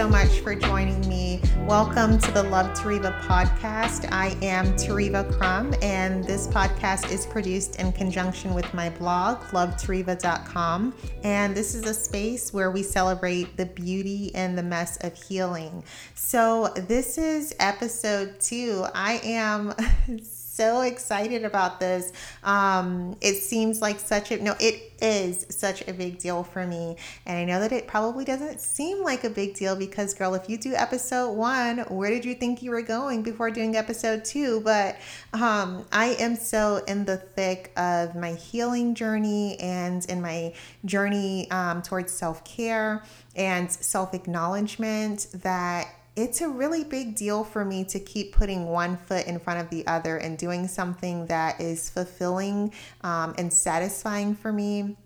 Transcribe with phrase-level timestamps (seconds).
[0.00, 1.42] so much for joining me.
[1.66, 4.10] Welcome to the Love Tereva podcast.
[4.10, 10.94] I am Tereva Crum, and this podcast is produced in conjunction with my blog, lovetereva.com.
[11.22, 15.84] And this is a space where we celebrate the beauty and the mess of healing.
[16.14, 18.86] So, this is episode two.
[18.94, 19.74] I am
[20.60, 22.12] so excited about this.
[22.44, 26.96] Um, it seems like such a no, it is such a big deal for me.
[27.24, 30.50] And I know that it probably doesn't seem like a big deal because, girl, if
[30.50, 34.60] you do episode one, where did you think you were going before doing episode two?
[34.60, 34.98] But
[35.32, 40.52] um, I am so in the thick of my healing journey and in my
[40.84, 43.02] journey um, towards self care
[43.34, 48.96] and self acknowledgement that it's a really big deal for me to keep putting one
[48.96, 54.34] foot in front of the other and doing something that is fulfilling um, and satisfying
[54.34, 54.96] for me.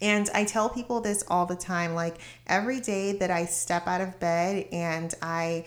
[0.00, 2.16] And I tell people this all the time like
[2.48, 5.64] every day that I step out of bed and I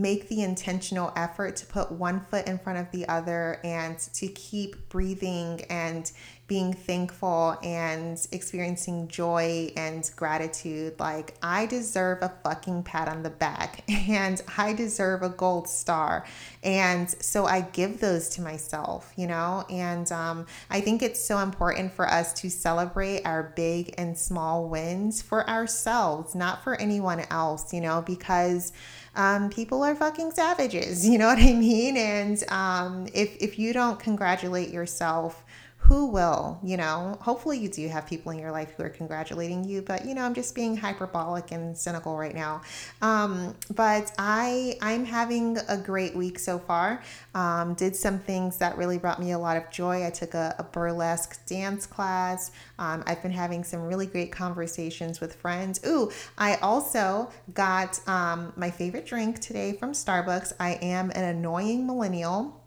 [0.00, 4.28] make the intentional effort to put one foot in front of the other and to
[4.28, 6.12] keep breathing and
[6.46, 10.98] being thankful and experiencing joy and gratitude.
[10.98, 16.24] Like, I deserve a fucking pat on the back and I deserve a gold star.
[16.64, 19.66] And so I give those to myself, you know?
[19.68, 24.68] And um, I think it's so important for us to celebrate our big and small
[24.70, 28.00] wins for ourselves, not for anyone else, you know?
[28.00, 28.72] Because
[29.18, 31.96] um, people are fucking savages, you know what I mean?
[31.96, 35.44] And um, if, if you don't congratulate yourself,
[35.88, 39.64] who will, you know, hopefully you do have people in your life who are congratulating
[39.64, 42.60] you, but you know, I'm just being hyperbolic and cynical right now.
[43.00, 47.02] Um, but I, I'm having a great week so far.
[47.34, 50.06] Um, did some things that really brought me a lot of joy.
[50.06, 52.50] I took a, a burlesque dance class.
[52.78, 55.80] Um, I've been having some really great conversations with friends.
[55.86, 60.52] Ooh, I also got um, my favorite drink today from Starbucks.
[60.60, 62.57] I am an annoying millennial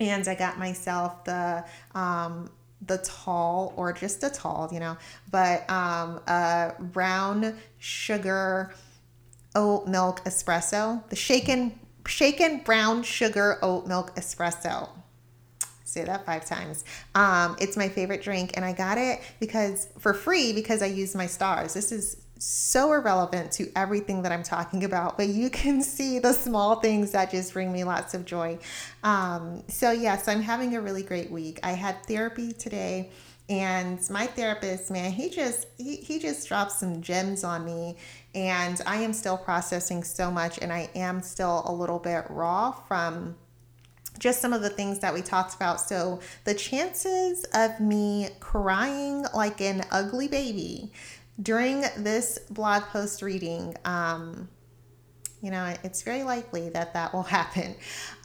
[0.00, 1.64] and I got myself the
[1.94, 2.50] um,
[2.86, 4.96] the tall or just a tall, you know,
[5.30, 8.72] but um, a brown sugar
[9.54, 14.88] oat milk espresso, the shaken shaken brown sugar oat milk espresso.
[15.84, 16.84] Say that five times.
[17.14, 21.16] Um, it's my favorite drink, and I got it because for free because I used
[21.16, 21.72] my stars.
[21.74, 26.32] This is so irrelevant to everything that I'm talking about, but you can see the
[26.32, 28.58] small things that just bring me lots of joy.
[29.02, 31.60] Um, so, yes, I'm having a really great week.
[31.62, 33.10] I had therapy today
[33.50, 37.96] and my therapist man he just he, he just dropped some gems on me
[38.34, 42.70] and i am still processing so much and i am still a little bit raw
[42.70, 43.34] from
[44.18, 45.80] just some of the things that we talked about.
[45.80, 50.92] So, the chances of me crying like an ugly baby
[51.40, 54.48] during this blog post reading, um,
[55.40, 57.74] you know, it's very likely that that will happen.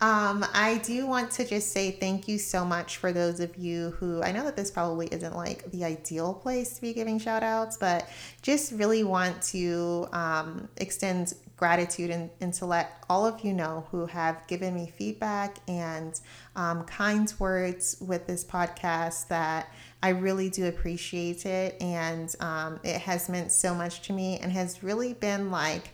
[0.01, 3.91] Um, I do want to just say thank you so much for those of you
[3.91, 7.43] who I know that this probably isn't like the ideal place to be giving shout
[7.43, 8.09] outs, but
[8.41, 13.85] just really want to um, extend gratitude and, and to let all of you know
[13.91, 16.19] who have given me feedback and
[16.55, 19.71] um, kind words with this podcast that
[20.03, 21.81] I really do appreciate it.
[21.81, 25.91] And um, it has meant so much to me and has really been like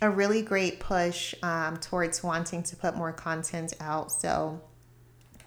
[0.00, 4.10] a really great push um, towards wanting to put more content out.
[4.10, 4.60] So,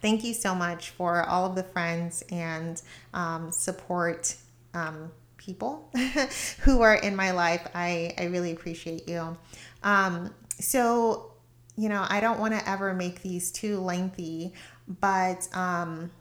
[0.02, 2.82] thank you so much for all of the friends and
[3.14, 4.36] um, support
[4.74, 5.92] um, people
[6.62, 7.68] who are in my life.
[7.74, 9.36] I, I really appreciate you.
[9.84, 11.34] Um, so,
[11.76, 14.54] you know, I don't want to ever make these too lengthy,
[14.88, 16.12] but um,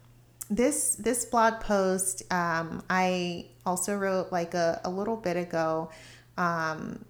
[0.49, 5.91] this this blog post um, I also wrote like a, a little bit ago.
[6.37, 7.05] Um,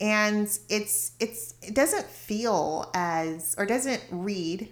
[0.00, 4.68] and it's it's it doesn't feel as or doesn't read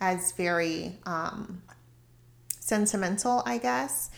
[0.00, 1.62] as very um,
[2.60, 4.10] sentimental, I guess,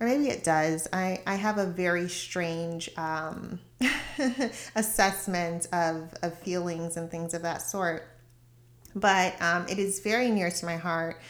[0.00, 0.88] or maybe it does.
[0.92, 3.60] I I have a very strange um,
[4.74, 8.08] assessment of of feelings and things of that sort,
[8.96, 11.20] but um, it is very near to my heart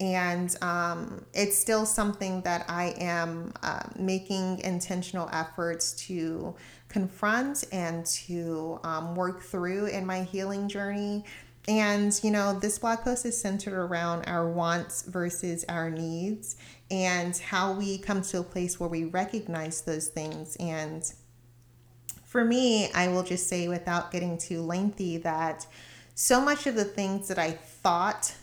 [0.00, 6.54] and um, it's still something that I am uh, making intentional efforts to
[6.88, 11.24] confront and to um, work through in my healing journey.
[11.68, 16.56] And, you know, this blog post is centered around our wants versus our needs
[16.90, 20.56] and how we come to a place where we recognize those things.
[20.56, 21.04] And
[22.24, 25.66] for me, I will just say without getting too lengthy that
[26.14, 28.34] so much of the things that I thought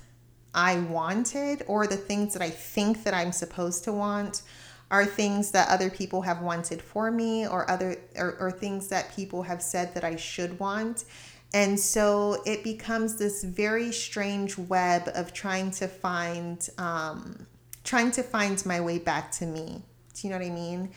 [0.58, 4.42] I wanted or the things that I think that I'm supposed to want
[4.90, 9.16] are things that other people have wanted for me or other or, or things that
[9.16, 11.06] people have said that I should want.
[11.54, 17.46] And so it becomes this very strange web of trying to find um,
[17.84, 19.84] trying to find my way back to me.
[20.16, 20.90] Do you know what I mean?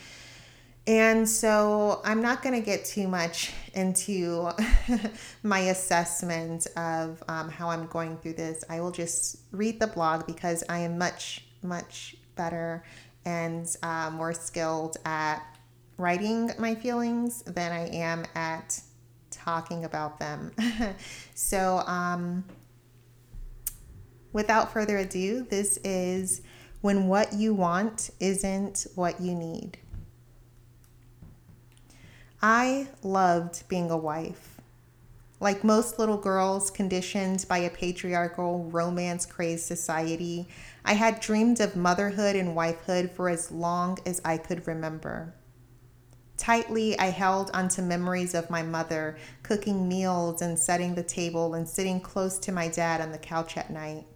[0.86, 4.50] And so I'm not going to get too much into
[5.42, 8.64] my assessment of um, how I'm going through this.
[8.68, 12.82] I will just read the blog because I am much, much better
[13.24, 15.42] and uh, more skilled at
[15.98, 18.80] writing my feelings than I am at
[19.30, 20.52] talking about them.
[21.34, 22.44] so, um,
[24.32, 26.40] without further ado, this is
[26.80, 29.78] when what you want isn't what you need.
[32.42, 34.62] I loved being a wife.
[35.40, 40.48] Like most little girls conditioned by a patriarchal, romance crazed society,
[40.82, 45.34] I had dreamed of motherhood and wifehood for as long as I could remember.
[46.38, 51.68] Tightly, I held onto memories of my mother cooking meals and setting the table and
[51.68, 54.06] sitting close to my dad on the couch at night.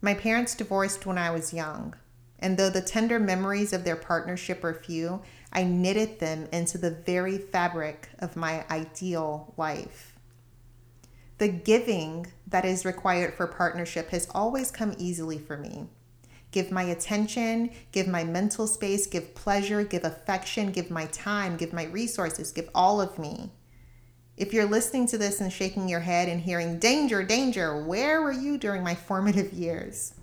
[0.00, 1.94] My parents divorced when I was young,
[2.38, 6.90] and though the tender memories of their partnership are few, I knitted them into the
[6.90, 10.14] very fabric of my ideal life.
[11.38, 15.88] The giving that is required for partnership has always come easily for me.
[16.52, 21.72] Give my attention, give my mental space, give pleasure, give affection, give my time, give
[21.72, 23.50] my resources, give all of me.
[24.36, 28.32] If you're listening to this and shaking your head and hearing, danger, danger, where were
[28.32, 30.14] you during my formative years?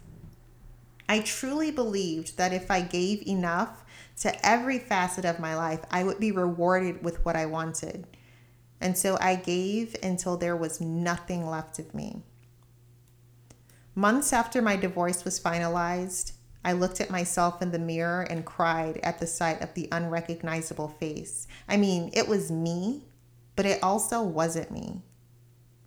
[1.07, 3.85] I truly believed that if I gave enough
[4.17, 8.07] to every facet of my life, I would be rewarded with what I wanted.
[8.81, 12.23] And so I gave until there was nothing left of me.
[13.95, 16.33] Months after my divorce was finalized,
[16.63, 20.89] I looked at myself in the mirror and cried at the sight of the unrecognizable
[20.89, 21.47] face.
[21.67, 23.05] I mean, it was me,
[23.55, 25.01] but it also wasn't me.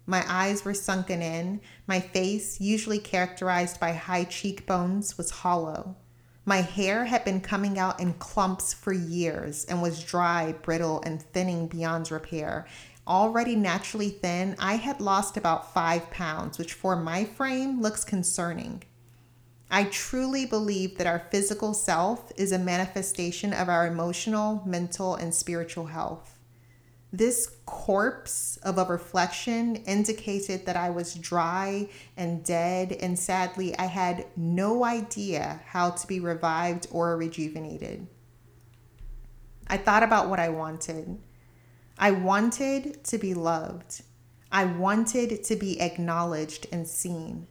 [0.06, 1.60] My eyes were sunken in.
[1.86, 5.96] My face, usually characterized by high cheekbones, was hollow.
[6.44, 11.22] My hair had been coming out in clumps for years and was dry, brittle, and
[11.22, 12.66] thinning beyond repair
[13.10, 18.84] already naturally thin, I had lost about five pounds, which for my frame looks concerning.
[19.70, 25.34] I truly believe that our physical self is a manifestation of our emotional, mental, and
[25.34, 26.38] spiritual health.
[27.12, 33.86] This corpse of a reflection indicated that I was dry and dead, and sadly, I
[33.86, 38.06] had no idea how to be revived or rejuvenated.
[39.66, 41.18] I thought about what I wanted.
[41.98, 44.02] I wanted to be loved.
[44.52, 47.48] I wanted to be acknowledged and seen.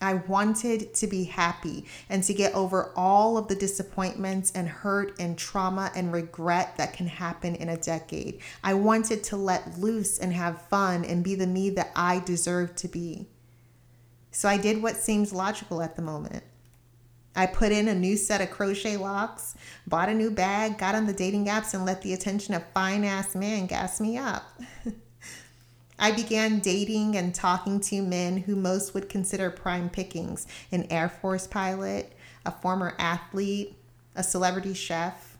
[0.00, 5.14] I wanted to be happy and to get over all of the disappointments and hurt
[5.18, 8.40] and trauma and regret that can happen in a decade.
[8.64, 12.74] I wanted to let loose and have fun and be the me that I deserve
[12.76, 13.28] to be.
[14.30, 16.44] So I did what seems logical at the moment.
[17.34, 19.54] I put in a new set of crochet locks,
[19.86, 23.04] bought a new bag, got on the dating apps, and let the attention of fine
[23.04, 24.44] ass men gas me up.
[26.02, 31.10] I began dating and talking to men who most would consider prime pickings an Air
[31.10, 32.14] Force pilot,
[32.46, 33.76] a former athlete,
[34.16, 35.36] a celebrity chef.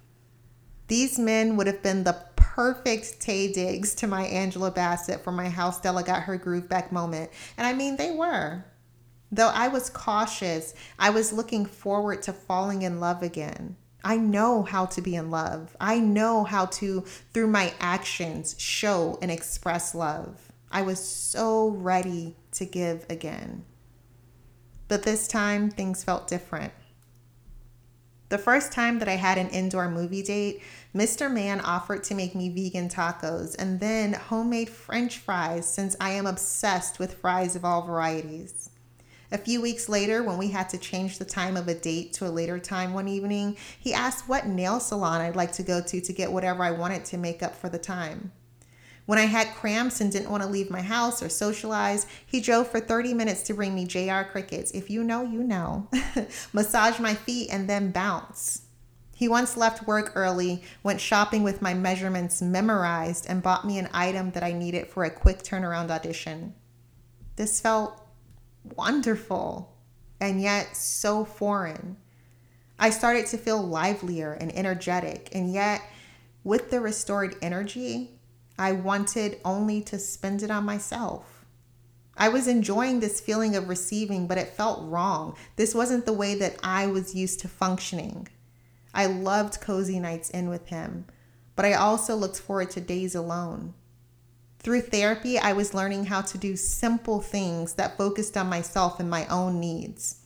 [0.88, 5.48] These men would have been the perfect Taye Diggs to my Angela Bassett for my
[5.48, 7.30] How Stella Got Her Groove Back moment.
[7.56, 8.62] And I mean, they were.
[9.32, 13.76] Though I was cautious, I was looking forward to falling in love again.
[14.04, 15.74] I know how to be in love.
[15.80, 17.00] I know how to,
[17.32, 20.50] through my actions, show and express love.
[20.70, 23.64] I was so ready to give again.
[24.88, 26.72] But this time, things felt different.
[28.28, 30.62] The first time that I had an indoor movie date,
[30.94, 31.32] Mr.
[31.32, 36.26] Man offered to make me vegan tacos and then homemade french fries since I am
[36.26, 38.70] obsessed with fries of all varieties.
[39.32, 42.26] A few weeks later, when we had to change the time of a date to
[42.26, 46.00] a later time one evening, he asked what nail salon I'd like to go to
[46.00, 48.30] to get whatever I wanted to make up for the time.
[49.10, 52.68] When I had cramps and didn't want to leave my house or socialize, he drove
[52.68, 54.70] for 30 minutes to bring me JR Crickets.
[54.70, 55.88] If you know, you know.
[56.52, 58.68] Massage my feet and then bounce.
[59.16, 63.88] He once left work early, went shopping with my measurements memorized, and bought me an
[63.92, 66.54] item that I needed for a quick turnaround audition.
[67.34, 68.00] This felt
[68.76, 69.76] wonderful
[70.20, 71.96] and yet so foreign.
[72.78, 75.82] I started to feel livelier and energetic, and yet
[76.44, 78.19] with the restored energy,
[78.60, 81.46] I wanted only to spend it on myself.
[82.14, 85.34] I was enjoying this feeling of receiving, but it felt wrong.
[85.56, 88.28] This wasn't the way that I was used to functioning.
[88.92, 91.06] I loved cozy nights in with him,
[91.56, 93.72] but I also looked forward to days alone.
[94.58, 99.08] Through therapy, I was learning how to do simple things that focused on myself and
[99.08, 100.16] my own needs.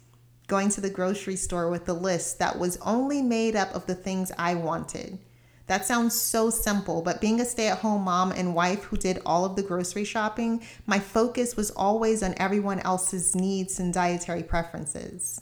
[0.48, 3.94] Going to the grocery store with a list that was only made up of the
[3.94, 5.20] things I wanted.
[5.66, 9.22] That sounds so simple, but being a stay at home mom and wife who did
[9.24, 14.42] all of the grocery shopping, my focus was always on everyone else's needs and dietary
[14.42, 15.40] preferences.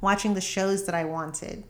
[0.00, 1.62] Watching the shows that I wanted,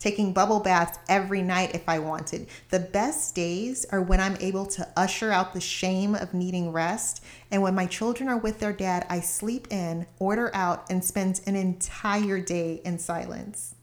[0.00, 2.48] taking bubble baths every night if I wanted.
[2.70, 7.22] The best days are when I'm able to usher out the shame of needing rest.
[7.50, 11.40] And when my children are with their dad, I sleep in, order out, and spend
[11.46, 13.76] an entire day in silence.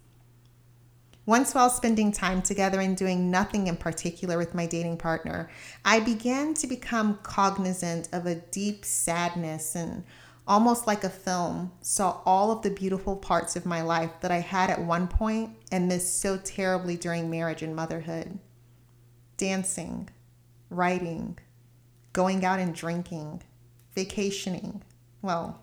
[1.25, 5.49] Once, while spending time together and doing nothing in particular with my dating partner,
[5.85, 10.03] I began to become cognizant of a deep sadness and
[10.47, 14.39] almost like a film, saw all of the beautiful parts of my life that I
[14.39, 18.39] had at one point and missed so terribly during marriage and motherhood.
[19.37, 20.09] Dancing,
[20.69, 21.37] writing,
[22.13, 23.43] going out and drinking,
[23.93, 24.83] vacationing.
[25.21, 25.61] Well,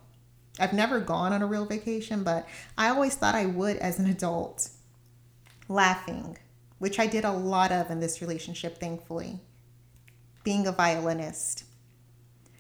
[0.61, 2.47] I've never gone on a real vacation, but
[2.77, 4.71] I always thought I would as an adult
[5.69, 6.39] laughing,
[6.79, 9.41] which I did a lot of in this relationship, thankfully,
[10.43, 11.65] being a violinist.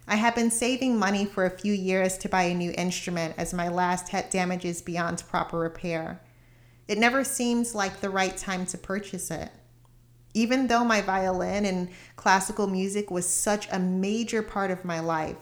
[0.06, 3.52] I had been saving money for a few years to buy a new instrument as
[3.52, 6.20] my last had damages beyond proper repair.
[6.86, 9.50] It never seems like the right time to purchase it.
[10.34, 15.36] Even though my violin and classical music was such a major part of my life,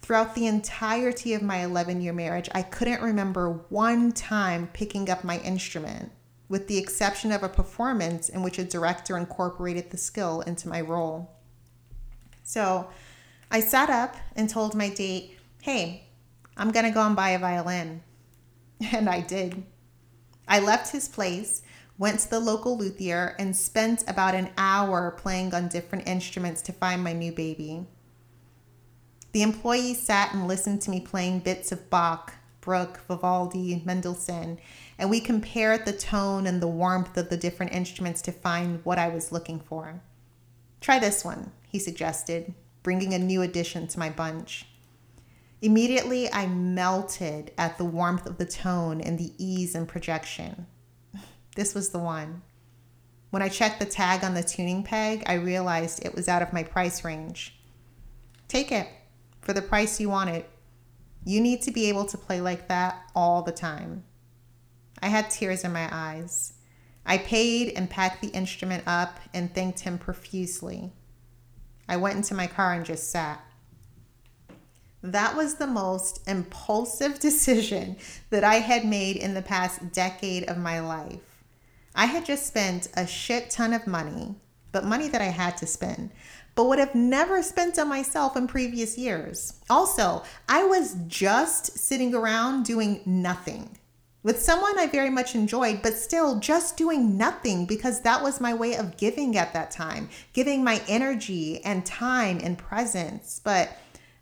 [0.00, 5.24] throughout the entirety of my 11 year marriage, I couldn't remember one time picking up
[5.24, 6.12] my instrument
[6.48, 10.80] with the exception of a performance in which a director incorporated the skill into my
[10.80, 11.30] role.
[12.44, 12.88] So
[13.50, 16.04] I sat up and told my date, hey,
[16.56, 18.02] I'm going to go and buy a violin.
[18.92, 19.64] And I did.
[20.46, 21.62] I left his place,
[21.96, 26.72] went to the local luthier, and spent about an hour playing on different instruments to
[26.72, 27.86] find my new baby.
[29.32, 34.58] The employee sat and listened to me playing bits of Bach, Bruch, Vivaldi, Mendelssohn,
[34.98, 38.98] and we compared the tone and the warmth of the different instruments to find what
[38.98, 40.00] I was looking for.
[40.80, 44.66] Try this one, he suggested, bringing a new addition to my bunch.
[45.62, 50.66] Immediately, I melted at the warmth of the tone and the ease and projection.
[51.56, 52.42] This was the one.
[53.30, 56.52] When I checked the tag on the tuning peg, I realized it was out of
[56.52, 57.58] my price range.
[58.46, 58.88] Take it
[59.40, 60.50] for the price you want it.
[61.24, 64.04] You need to be able to play like that all the time.
[65.02, 66.54] I had tears in my eyes.
[67.04, 70.92] I paid and packed the instrument up and thanked him profusely.
[71.88, 73.44] I went into my car and just sat.
[75.02, 77.96] That was the most impulsive decision
[78.30, 81.44] that I had made in the past decade of my life.
[81.94, 84.34] I had just spent a shit ton of money,
[84.72, 86.10] but money that I had to spend,
[86.54, 89.54] but would have never spent on myself in previous years.
[89.70, 93.78] Also, I was just sitting around doing nothing
[94.26, 98.52] with someone I very much enjoyed, but still just doing nothing because that was my
[98.52, 103.40] way of giving at that time, giving my energy and time and presence.
[103.44, 103.78] But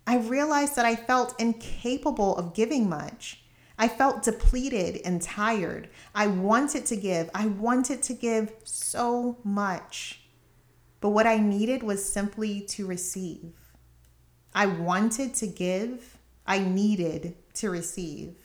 [0.06, 3.44] I realized that I felt incapable of giving much.
[3.78, 5.88] I felt depleted and tired.
[6.14, 7.30] I wanted to give.
[7.34, 10.20] I wanted to give so much.
[11.00, 13.54] But what I needed was simply to receive.
[14.54, 16.18] I wanted to give.
[16.46, 18.36] I needed to receive.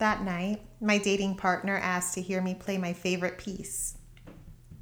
[0.00, 3.98] That night, my dating partner asked to hear me play my favorite piece.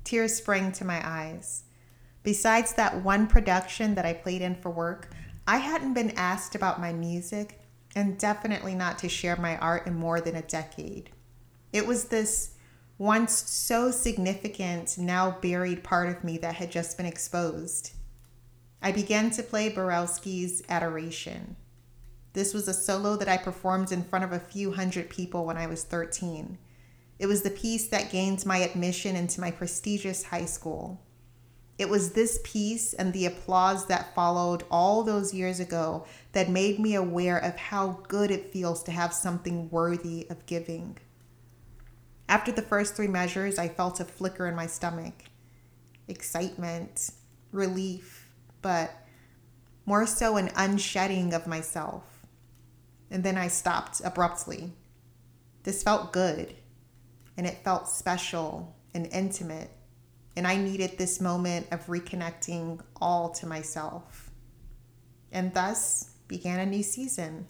[0.04, 1.64] Tears sprang to my eyes.
[2.22, 5.10] Besides that one production that I played in for work,
[5.44, 7.60] I hadn't been asked about my music
[7.96, 11.10] and definitely not to share my art in more than a decade.
[11.72, 12.54] It was this
[12.96, 17.90] once so significant, now buried part of me that had just been exposed.
[18.80, 21.56] I began to play Borowski's Adoration.
[22.38, 25.56] This was a solo that I performed in front of a few hundred people when
[25.56, 26.56] I was 13.
[27.18, 31.02] It was the piece that gained my admission into my prestigious high school.
[31.78, 36.78] It was this piece and the applause that followed all those years ago that made
[36.78, 40.96] me aware of how good it feels to have something worthy of giving.
[42.28, 45.24] After the first three measures, I felt a flicker in my stomach
[46.06, 47.10] excitement,
[47.50, 48.30] relief,
[48.62, 48.92] but
[49.84, 52.17] more so an unshedding of myself
[53.10, 54.72] and then I stopped abruptly.
[55.62, 56.54] This felt good,
[57.36, 59.70] and it felt special and intimate,
[60.36, 64.30] and I needed this moment of reconnecting all to myself.
[65.32, 67.46] And thus began a new season.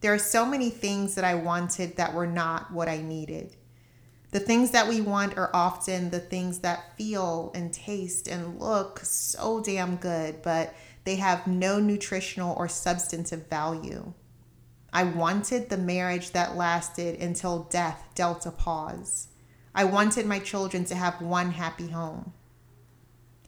[0.00, 3.56] There are so many things that I wanted that were not what I needed.
[4.30, 9.00] The things that we want are often the things that feel and taste and look
[9.00, 10.74] so damn good, but
[11.04, 14.12] they have no nutritional or substantive value.
[14.92, 19.28] I wanted the marriage that lasted until death dealt a pause.
[19.74, 22.32] I wanted my children to have one happy home.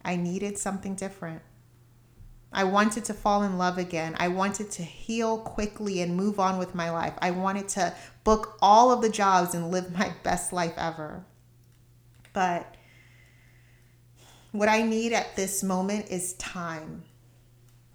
[0.04, 1.42] I needed something different.
[2.52, 4.14] I wanted to fall in love again.
[4.18, 7.14] I wanted to heal quickly and move on with my life.
[7.18, 7.94] I wanted to
[8.24, 11.24] book all of the jobs and live my best life ever.
[12.32, 12.76] But
[14.52, 17.04] what I need at this moment is time.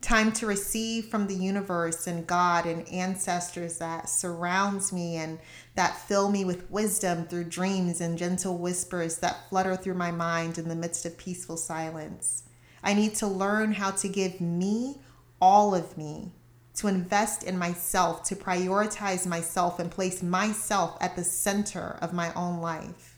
[0.01, 5.39] Time to receive from the universe and God and ancestors that surrounds me and
[5.75, 10.58] that fill me with wisdom through dreams and gentle whispers that flutter through my mind
[10.58, 12.44] in the midst of peaceful silence.
[12.84, 15.01] I need to learn how to give me
[15.42, 16.32] all of me,
[16.75, 22.32] to invest in myself, to prioritize myself and place myself at the center of my
[22.34, 23.18] own life.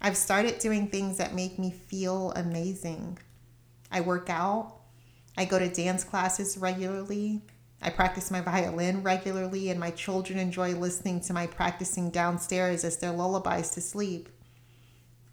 [0.00, 3.18] I've started doing things that make me feel amazing.
[3.90, 4.78] I work out,
[5.36, 7.42] I go to dance classes regularly.
[7.80, 12.98] I practice my violin regularly, and my children enjoy listening to my practicing downstairs as
[12.98, 14.28] their lullabies to sleep.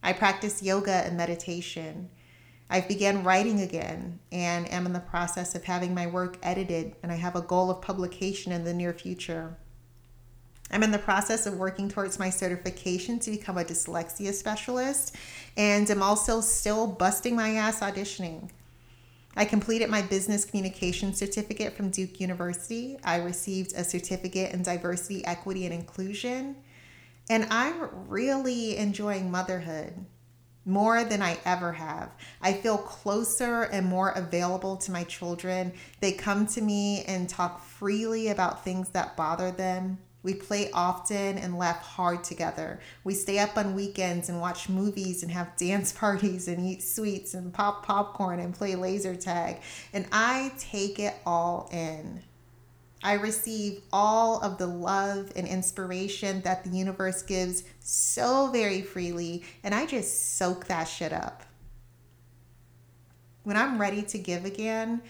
[0.01, 2.09] I practice yoga and meditation.
[2.69, 7.11] I've began writing again and am in the process of having my work edited, and
[7.11, 9.57] I have a goal of publication in the near future.
[10.71, 15.15] I'm in the process of working towards my certification to become a dyslexia specialist,
[15.57, 18.49] and I'm also still busting my ass auditioning.
[19.39, 22.97] I completed my business communication certificate from Duke University.
[23.05, 26.57] I received a certificate in diversity, equity, and inclusion.
[27.29, 29.93] And I'm really enjoying motherhood
[30.65, 32.11] more than I ever have.
[32.41, 35.71] I feel closer and more available to my children.
[36.01, 39.99] They come to me and talk freely about things that bother them.
[40.21, 42.81] We play often and laugh hard together.
[43.03, 47.33] We stay up on weekends and watch movies and have dance parties and eat sweets
[47.33, 49.61] and pop popcorn and play laser tag.
[49.93, 52.21] And I take it all in.
[53.01, 59.45] I receive all of the love and inspiration that the universe gives so very freely,
[59.63, 61.43] and I just soak that shit up.
[63.43, 65.01] When I'm ready to give again,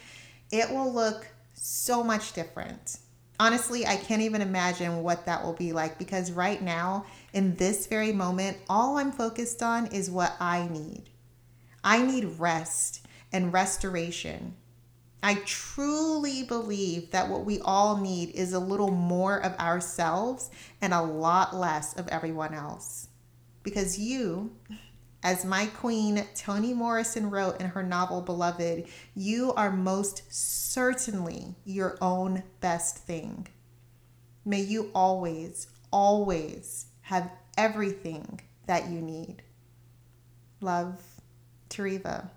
[0.51, 2.99] it will look so much different.
[3.39, 7.87] Honestly, I can't even imagine what that will be like because right now, in this
[7.87, 11.05] very moment, all I'm focused on is what I need.
[11.83, 14.55] I need rest and restoration.
[15.21, 20.49] I truly believe that what we all need is a little more of ourselves
[20.81, 23.07] and a lot less of everyone else.
[23.63, 24.51] Because you,
[25.23, 31.97] as my queen Toni Morrison wrote in her novel Beloved, you are most certainly your
[32.01, 33.47] own best thing.
[34.45, 39.41] May you always, always have everything that you need.
[40.61, 41.01] Love,
[41.69, 42.29] Tereva.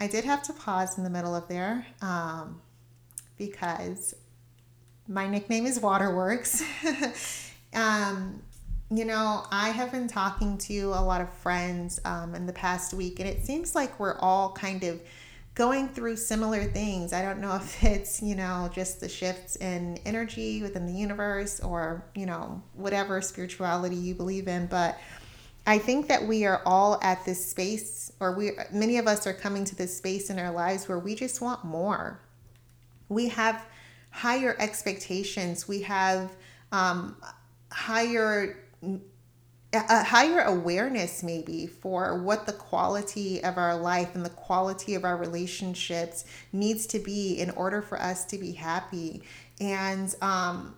[0.00, 2.60] I did have to pause in the middle of there um,
[3.36, 4.14] because
[5.06, 6.62] my nickname is Waterworks.
[7.74, 8.42] um,
[8.96, 12.94] you know, I have been talking to a lot of friends um, in the past
[12.94, 15.00] week, and it seems like we're all kind of
[15.54, 17.12] going through similar things.
[17.12, 21.60] I don't know if it's, you know, just the shifts in energy within the universe
[21.60, 24.98] or, you know, whatever spirituality you believe in, but
[25.66, 29.32] I think that we are all at this space, or we many of us are
[29.32, 32.20] coming to this space in our lives where we just want more.
[33.08, 33.64] We have
[34.10, 35.66] higher expectations.
[35.66, 36.30] We have
[36.70, 37.16] um,
[37.72, 38.63] higher
[39.72, 45.04] a higher awareness maybe for what the quality of our life and the quality of
[45.04, 49.22] our relationships needs to be in order for us to be happy
[49.60, 50.76] and um,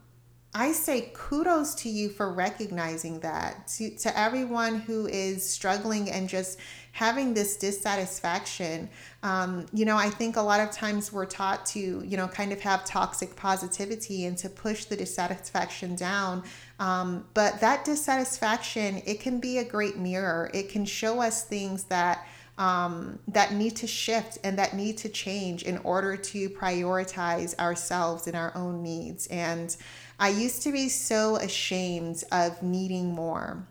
[0.59, 3.69] I say kudos to you for recognizing that.
[3.77, 6.59] To, to everyone who is struggling and just
[6.97, 8.89] having this dissatisfaction,
[9.23, 12.53] um, you know, I think a lot of times we're taught to, you know, kind
[12.53, 16.43] of have toxic positivity and to push the dissatisfaction down.
[16.81, 20.51] Um, but that dissatisfaction, it can be a great mirror.
[20.55, 25.11] It can show us things that um, that need to shift and that need to
[25.11, 29.27] change in order to prioritize ourselves and our own needs.
[29.27, 29.77] And
[30.19, 33.67] I used to be so ashamed of needing more,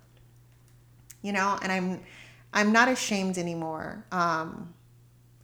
[1.24, 2.02] you know, and I'm
[2.56, 4.06] I'm not ashamed anymore.
[4.12, 4.74] Um,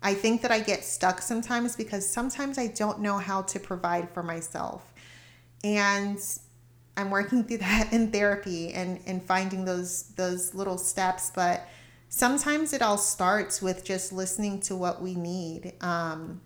[0.02, 4.10] I think that I get stuck sometimes because sometimes I don't know how to provide
[4.10, 4.94] for myself,
[5.64, 6.18] and
[6.98, 11.68] I'm working through that in therapy and and finding those those little steps, but
[12.10, 15.74] sometimes it all starts with just listening to what we need.
[15.82, 16.42] Um,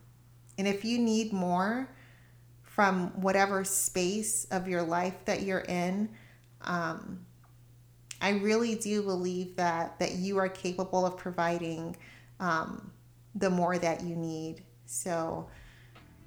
[0.57, 1.89] and if you need more,
[2.75, 6.09] from whatever space of your life that you're in.
[6.59, 7.25] Um,
[8.25, 11.95] I really do believe that that you are capable of providing
[12.39, 12.91] um,
[13.35, 14.63] the more that you need.
[14.87, 15.47] So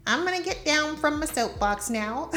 [0.06, 2.30] I'm gonna get down from my soapbox now.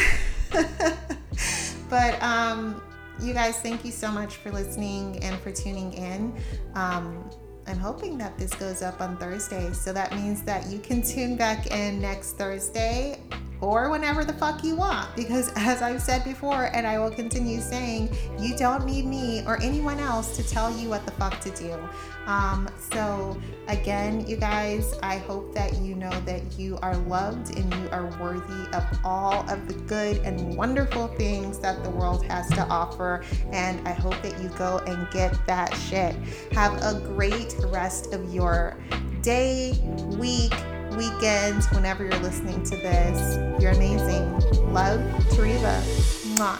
[1.92, 2.82] but um,
[3.22, 6.36] you guys, thank you so much for listening and for tuning in.
[6.74, 7.30] Um,
[7.68, 9.72] I'm hoping that this goes up on Thursday.
[9.74, 13.20] So that means that you can tune back in next Thursday
[13.62, 15.16] or whenever the fuck you want.
[15.16, 19.62] Because as I've said before, and I will continue saying, you don't need me or
[19.62, 21.78] anyone else to tell you what the fuck to do.
[22.26, 27.74] Um, so, again, you guys, I hope that you know that you are loved and
[27.74, 32.48] you are worthy of all of the good and wonderful things that the world has
[32.50, 33.24] to offer.
[33.52, 36.16] And I hope that you go and get that shit.
[36.52, 38.78] Have a great rest of your
[39.22, 39.74] day,
[40.18, 40.54] week,
[40.98, 43.38] weekend, whenever you're listening to this.
[43.62, 44.32] You're amazing.
[44.74, 45.00] Love,
[45.30, 45.82] Tereva.
[46.36, 46.60] Mwah.